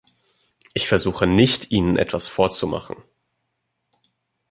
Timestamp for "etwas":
1.95-2.27